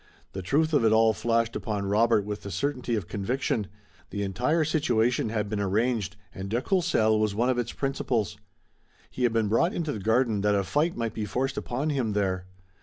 The 0.31 0.41
truth 0.41 0.73
of 0.73 0.83
it 0.83 0.91
all 0.91 1.13
flashed 1.13 1.55
upon 1.55 1.85
Robert 1.85 2.25
with 2.25 2.41
the 2.41 2.49
certainty 2.49 2.95
of 2.95 3.07
conviction. 3.07 3.67
The 4.09 4.23
entire 4.23 4.63
situation 4.63 5.29
had 5.29 5.47
been 5.47 5.59
arranged 5.59 6.15
and 6.33 6.49
de 6.49 6.59
Courcelles 6.59 7.19
was 7.21 7.35
one 7.35 7.49
of 7.51 7.59
its 7.59 7.71
principals. 7.71 8.35
He 9.11 9.21
had 9.21 9.31
been 9.33 9.47
brought 9.47 9.75
into 9.75 9.91
the 9.91 9.99
garden 9.99 10.41
that 10.41 10.55
a 10.55 10.63
fight 10.63 10.95
might 10.97 11.13
be 11.13 11.25
forced 11.25 11.55
upon 11.55 11.91
him 11.91 12.13
there. 12.13 12.47